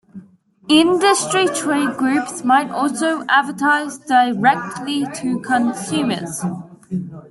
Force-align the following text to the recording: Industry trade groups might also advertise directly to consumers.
Industry 0.67 1.45
trade 1.49 1.95
groups 1.95 2.43
might 2.43 2.71
also 2.71 3.23
advertise 3.29 3.99
directly 3.99 5.05
to 5.17 5.39
consumers. 5.41 6.43